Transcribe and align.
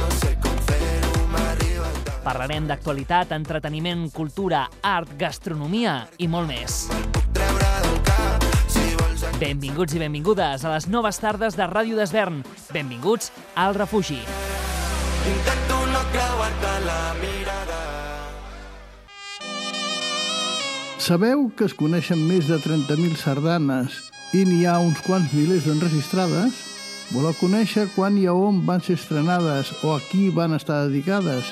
No 0.00 0.08
sé 0.20 0.34
com 0.42 0.56
fer-ho, 0.68 1.26
m'arriba. 1.32 1.90
Parlarem 2.26 2.66
d'actualitat, 2.68 3.32
entreteniment, 3.36 4.08
cultura, 4.12 4.66
art, 4.82 5.14
gastronomia 5.20 6.02
i 6.18 6.28
molt 6.28 6.50
més. 6.50 6.86
Benvinguts 9.36 9.92
i 9.92 10.00
benvingudes 10.00 10.64
a 10.64 10.70
les 10.72 10.86
noves 10.88 11.18
tardes 11.20 11.56
de 11.58 11.66
Ràdio 11.68 11.98
d'Esvern. 11.98 12.42
Benvinguts 12.72 13.30
al 13.54 13.76
refugi. 13.76 14.22
Intento 15.28 15.80
no 15.92 16.02
creuar-te 16.12 16.72
la 16.86 17.00
mirada. 17.20 17.80
Sabeu 21.06 21.50
que 21.54 21.68
es 21.68 21.76
coneixen 21.78 22.22
més 22.26 22.48
de 22.50 22.56
30.000 22.58 23.20
sardanes 23.20 24.00
i 24.34 24.46
n'hi 24.48 24.64
ha 24.66 24.80
uns 24.82 24.98
quants 25.06 25.30
milers 25.36 25.68
d'enregistrades? 25.68 26.65
Voleu 27.14 27.34
conèixer 27.38 27.86
quan 27.94 28.16
i 28.18 28.26
a 28.26 28.34
on 28.34 28.64
van 28.66 28.82
ser 28.82 28.96
estrenades 28.98 29.70
o 29.86 29.94
a 29.94 30.00
qui 30.08 30.26
van 30.34 30.56
estar 30.56 30.86
dedicades? 30.88 31.46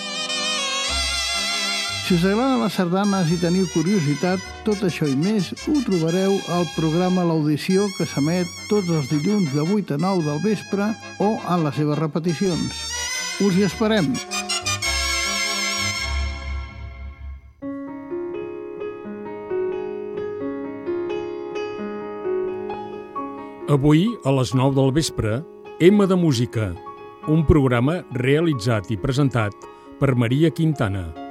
Si 2.04 2.18
us 2.18 2.24
agraden 2.28 2.60
les 2.60 2.74
sardanes 2.76 3.30
i 3.32 3.38
teniu 3.40 3.64
curiositat, 3.72 4.42
tot 4.66 4.82
això 4.84 5.06
i 5.08 5.14
més 5.16 5.54
ho 5.64 5.78
trobareu 5.86 6.34
al 6.52 6.66
programa 6.74 7.24
L'Audició 7.24 7.86
que 7.96 8.04
s'emet 8.04 8.50
tots 8.68 8.90
els 8.92 9.08
dilluns 9.08 9.54
de 9.56 9.64
8 9.64 9.96
a 9.96 10.02
9 10.02 10.26
del 10.26 10.42
vespre 10.44 10.90
o 11.16 11.36
en 11.38 11.64
les 11.64 11.78
seves 11.80 12.02
repeticions. 12.02 12.82
Us 13.40 13.56
hi 13.56 13.64
esperem! 13.70 14.12
Avui, 23.64 24.10
a 24.28 24.32
les 24.36 24.50
9 24.52 24.76
del 24.76 24.90
vespre, 24.92 25.38
M 25.80 26.04
de 26.06 26.16
Música, 26.20 26.66
un 27.32 27.46
programa 27.48 28.02
realitzat 28.12 28.90
i 28.92 29.00
presentat 29.00 29.56
per 29.96 30.12
Maria 30.20 30.52
Quintana. 30.52 31.23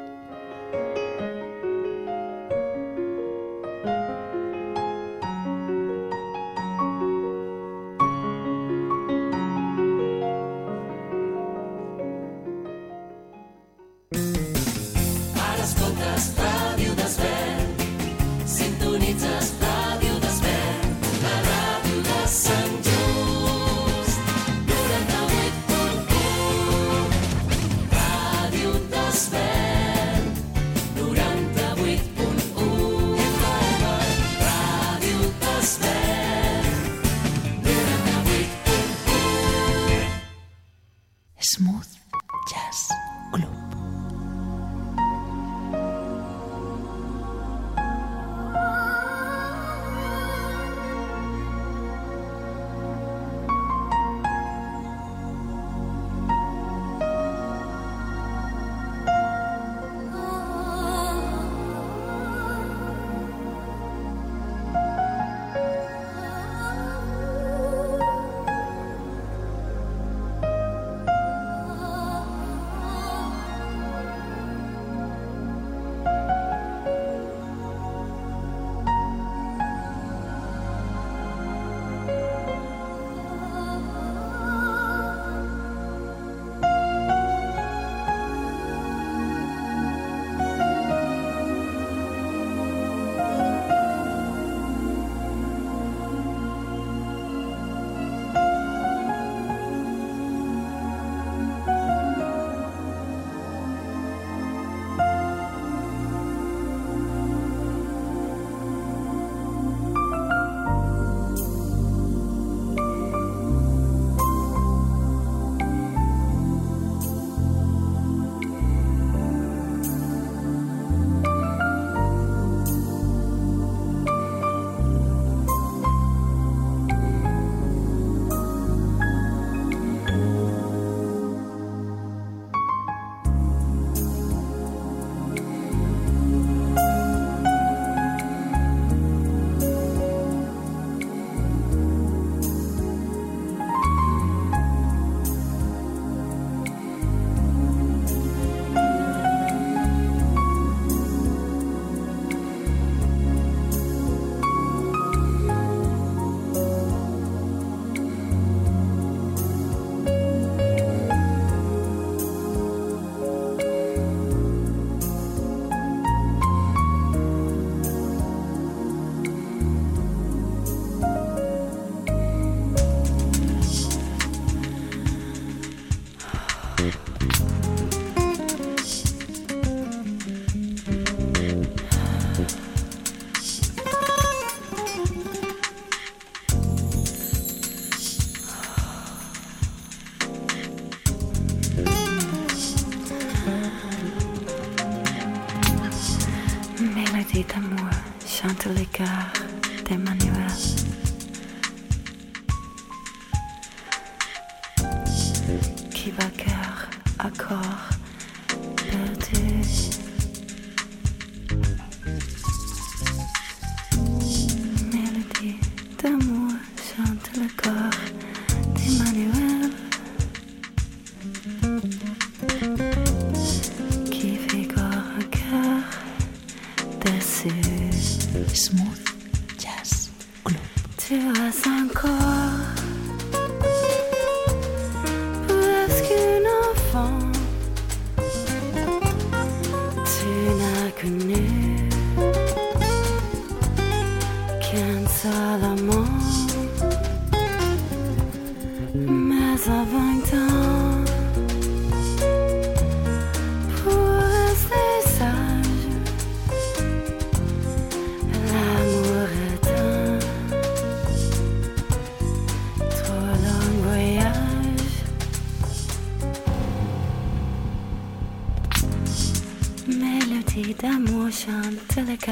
Tu 231.06 231.16
as 231.16 231.68
un 231.68 231.90
corps. 231.90 232.83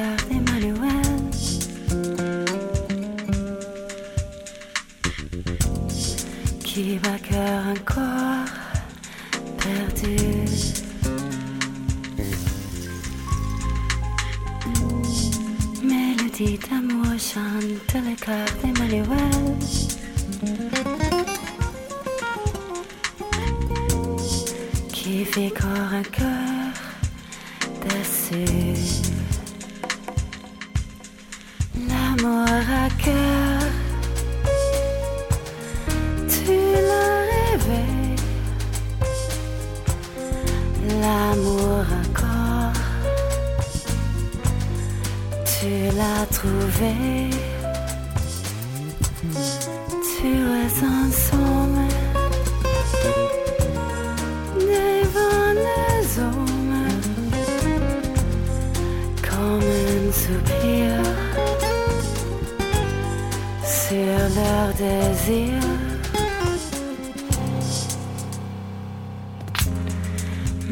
out 0.02 0.18
there. 0.28 0.41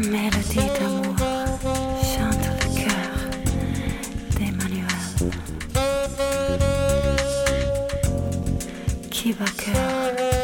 Mélodie 0.09 0.57
d'amour 0.79 1.15
chante 2.03 2.47
le 2.47 2.67
cœur 2.81 3.13
d'Emmanuel. 4.39 4.87
Qui 9.11 9.33
bat 9.35 9.45
cœur? 9.59 10.40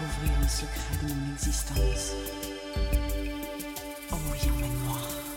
Découvrir 0.00 0.38
un 0.42 0.48
secret 0.48 0.96
de 1.02 1.12
mon 1.12 1.32
existence. 1.34 2.12
Oh 4.12 4.16
oui, 4.32 4.50
emmène-moi. 4.56 5.29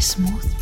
smooth. 0.00 0.55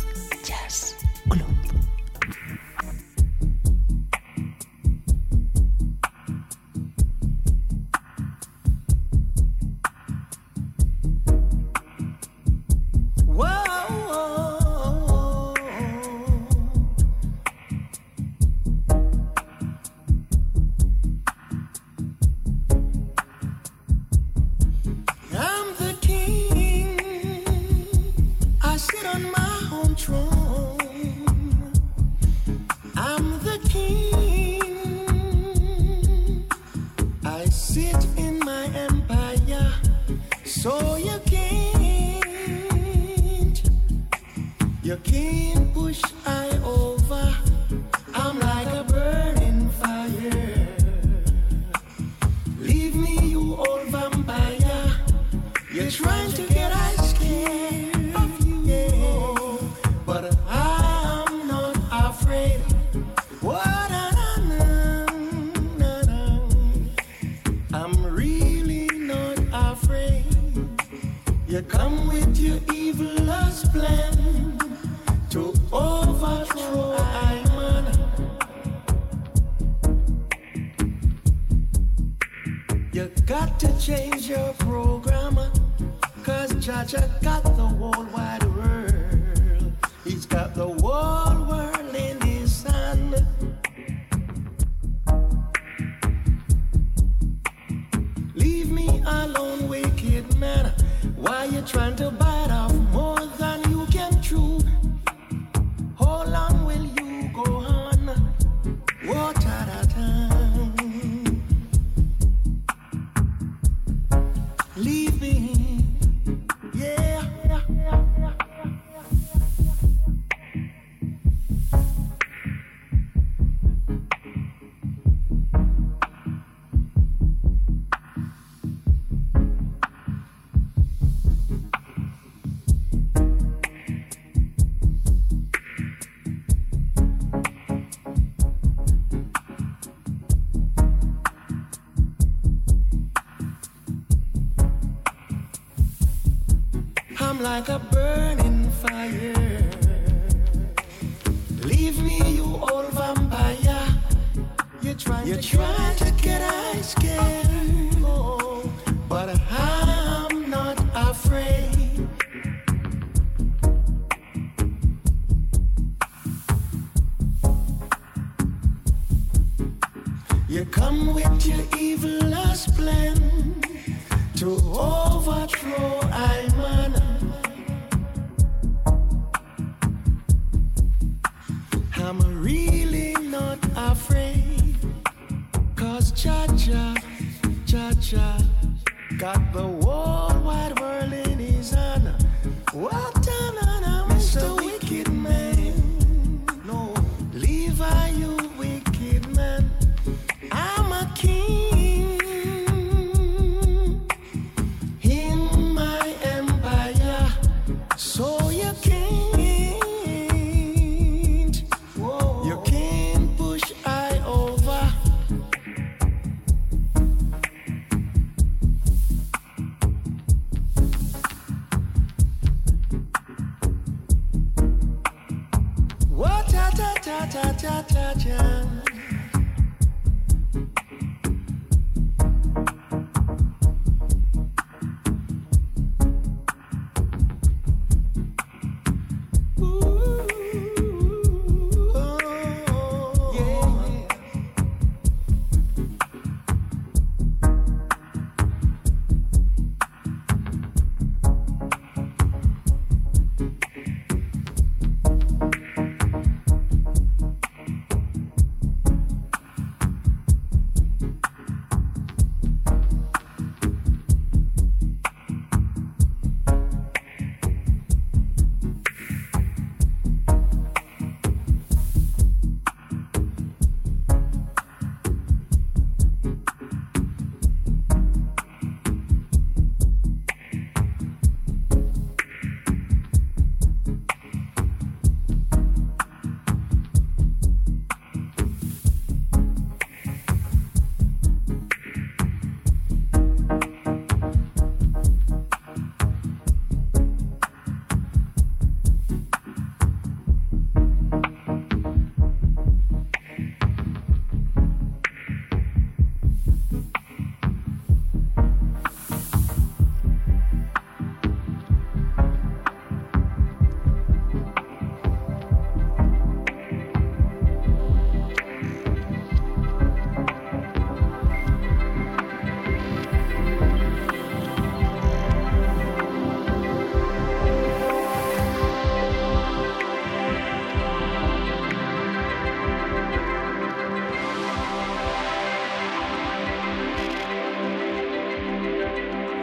cha 227.31 227.53
cha 227.53 227.83
cha 227.93 228.13
cha. 228.13 228.94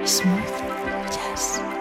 smooth 0.07 0.63
Yes. 1.33 1.72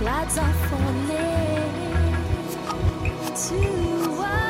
Clouds 0.00 0.38
are 0.38 0.52
falling 0.70 1.08
to 3.34 4.22
us. 4.22 4.49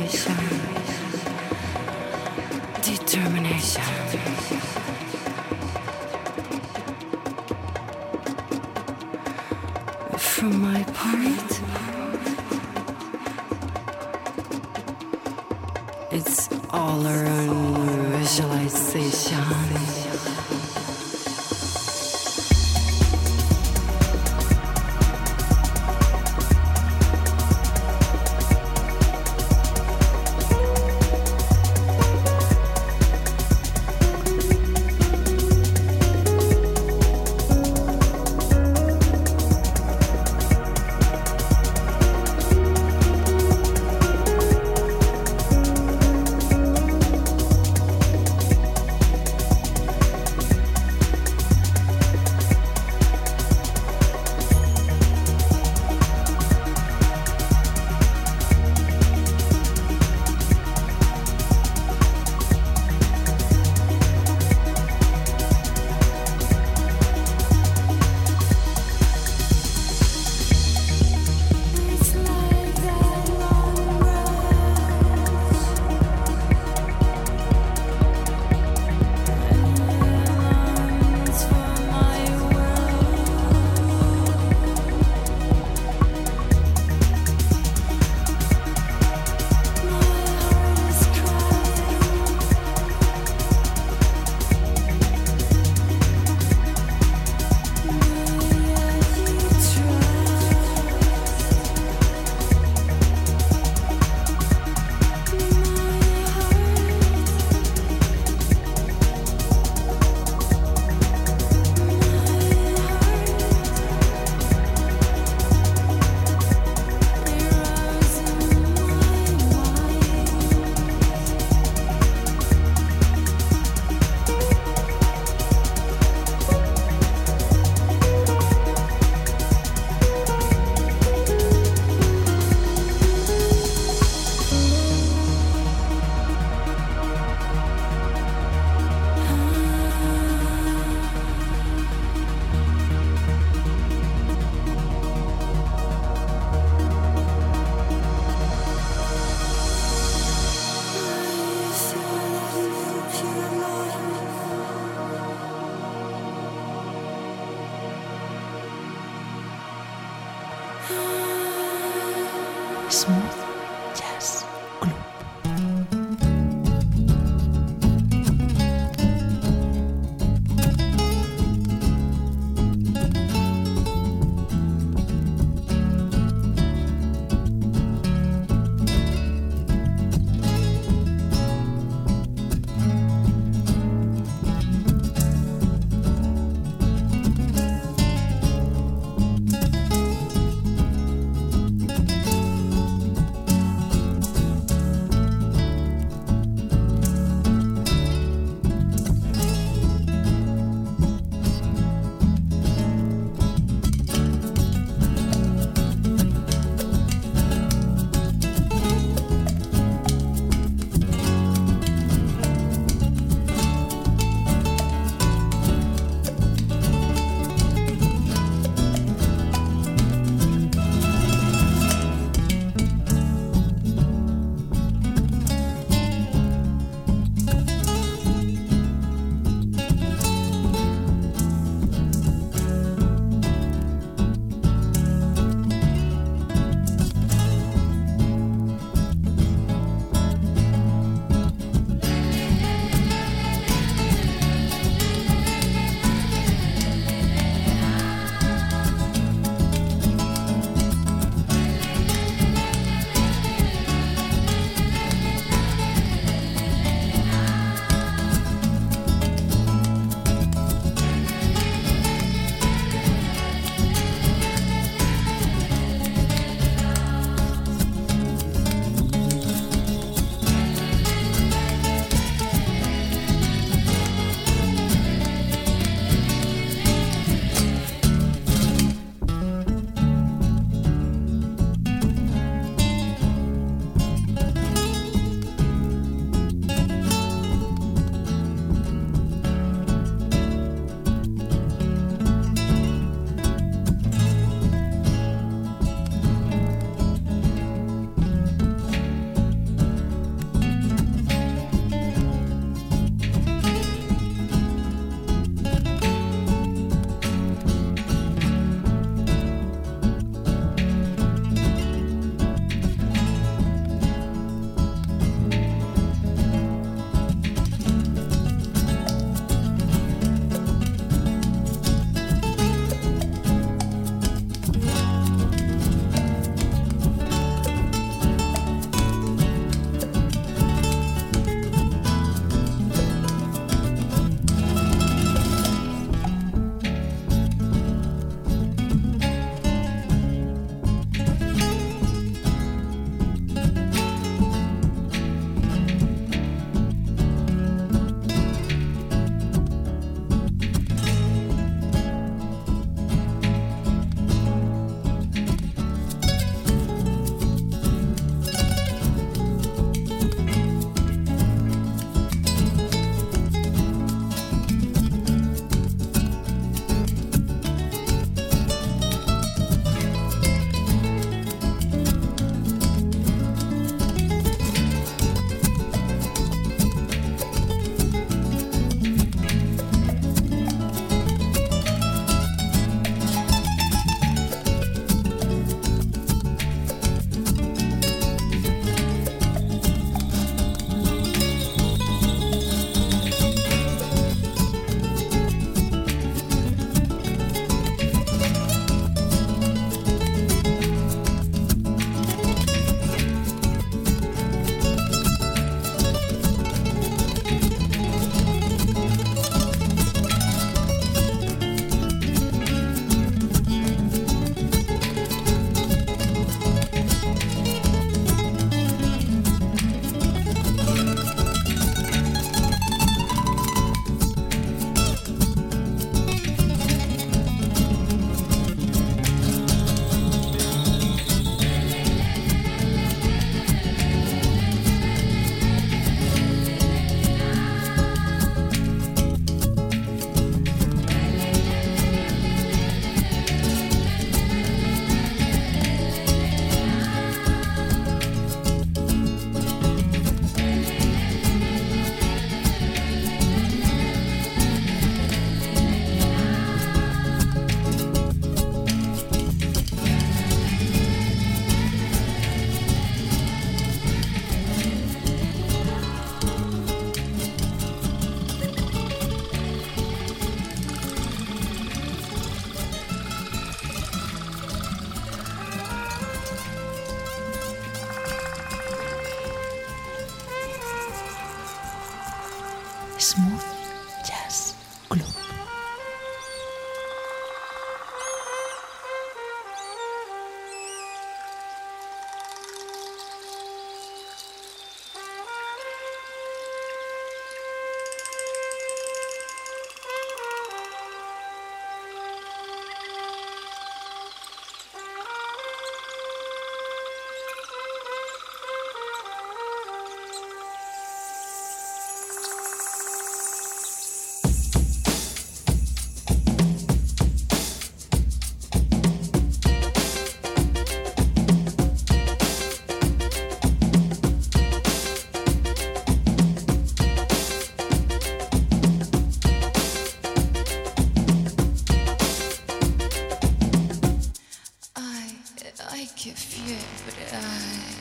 I 536.01 536.05
give 536.15 536.57
you 536.67 536.73
every. 536.73 538.00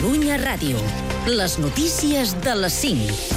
Catalunya 0.00 0.38
Ràdio. 0.40 0.78
Les 1.28 1.58
notícies 1.60 2.32
de 2.40 2.54
les 2.56 2.72
5. 2.72 3.20